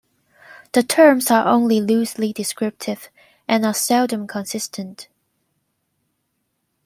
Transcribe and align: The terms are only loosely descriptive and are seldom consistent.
The 0.71 0.81
terms 0.81 1.29
are 1.29 1.45
only 1.47 1.79
loosely 1.79 2.33
descriptive 2.33 3.09
and 3.47 3.63
are 3.63 3.71
seldom 3.75 4.25
consistent. 4.25 5.07